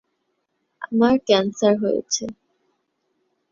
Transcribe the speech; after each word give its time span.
আমার 0.81 1.15
ক্যান্সার 1.27 1.73
হয়েছে। 1.83 2.23